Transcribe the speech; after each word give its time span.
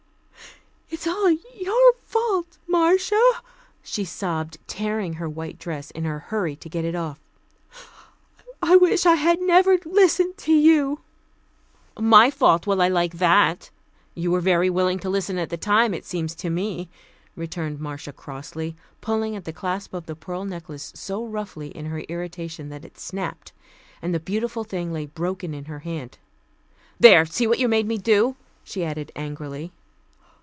"It's 0.93 1.07
all 1.07 1.31
your 1.31 1.93
fault, 2.03 2.59
Marcia," 2.67 3.19
she 3.81 4.03
sobbed, 4.05 4.59
tearing 4.67 5.13
her 5.13 5.27
white 5.27 5.57
dress 5.57 5.89
in 5.91 6.03
her 6.03 6.19
hurry 6.19 6.55
to 6.57 6.69
get 6.69 6.85
it 6.85 6.93
off. 6.95 7.17
"I 8.61 8.75
wish 8.75 9.05
I 9.05 9.15
had 9.15 9.39
never 9.39 9.79
listened 9.85 10.37
to 10.39 10.51
you" 10.53 10.99
"My 12.15 12.29
fault! 12.29 12.67
Well, 12.67 12.81
I 12.81 12.89
like 12.89 13.13
that. 13.17 13.71
You 14.13 14.29
were 14.31 14.41
very 14.41 14.69
willing 14.69 14.99
to 14.99 15.09
listen 15.09 15.39
at 15.39 15.49
the 15.49 15.57
time, 15.57 15.93
it 15.95 16.05
seems 16.05 16.35
to 16.35 16.49
me," 16.51 16.87
returned 17.35 17.79
Marcia 17.79 18.11
crossly, 18.13 18.75
pulling 18.99 19.35
at 19.35 19.45
the 19.45 19.53
clasp 19.53 19.93
of 19.95 20.05
the 20.05 20.15
pearl 20.15 20.45
necklace 20.45 20.91
so 20.93 21.25
roughly 21.25 21.69
in 21.69 21.85
her 21.85 21.99
irritation 22.09 22.69
that 22.69 22.85
it 22.85 22.99
snapped, 22.99 23.53
and 24.03 24.13
the 24.13 24.19
beautiful 24.19 24.65
thing 24.65 24.91
lay 24.93 25.05
broken 25.07 25.53
in 25.55 25.65
her 25.65 25.79
hand. 25.79 26.19
"There! 26.99 27.25
see 27.25 27.47
what 27.47 27.59
you 27.59 27.67
made 27.69 27.87
me 27.87 27.97
do," 27.97 28.35
she 28.63 28.83
added 28.83 29.11
angrily. 29.15 29.71